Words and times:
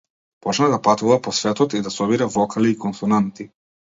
Почна 0.45 0.69
да 0.71 0.79
патува 0.87 1.17
по 1.27 1.33
светот 1.41 1.77
и 1.79 1.81
да 1.87 1.93
собира 1.97 2.27
вокали 2.37 2.71
и 2.71 2.79
консонанти. 2.87 3.49